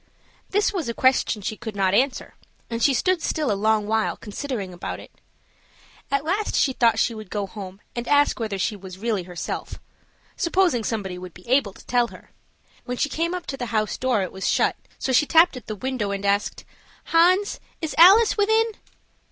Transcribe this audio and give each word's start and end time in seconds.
This 0.49 0.73
was 0.73 0.89
a 0.89 0.95
question 0.95 1.43
she 1.43 1.55
could 1.55 1.75
not 1.75 1.93
answer, 1.93 2.33
and 2.71 2.81
she 2.81 2.91
stood 2.91 3.21
still 3.21 3.51
a 3.51 3.53
long 3.53 3.85
while 3.85 4.17
considering 4.17 4.73
about 4.73 4.99
it. 4.99 5.11
At 6.09 6.25
last 6.25 6.55
she 6.55 6.73
thought 6.73 6.97
she 6.97 7.13
would 7.13 7.29
go 7.29 7.45
home 7.45 7.79
and 7.95 8.07
ask 8.07 8.39
whether 8.39 8.57
she 8.57 8.75
was 8.75 8.97
really 8.97 9.21
herself 9.21 9.79
supposing 10.35 10.83
somebody 10.83 11.19
would 11.19 11.35
be 11.35 11.47
able 11.47 11.73
to 11.73 11.85
tell 11.85 12.07
her. 12.07 12.31
When 12.83 12.97
she 12.97 13.09
came 13.09 13.35
up 13.35 13.45
to 13.45 13.57
the 13.57 13.67
house 13.67 13.95
door 13.95 14.23
it 14.23 14.31
was 14.31 14.47
shut; 14.49 14.75
so 14.97 15.11
she 15.13 15.27
tapped 15.27 15.55
at 15.55 15.67
the 15.67 15.75
window, 15.75 16.09
and 16.09 16.25
asked, 16.25 16.65
"Hans, 17.13 17.59
is 17.79 17.93
Alice 17.99 18.35
within?" 18.35 18.71